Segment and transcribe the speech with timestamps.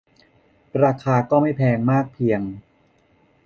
[0.83, 2.41] ราคาก็ไม่แพงมากเพียง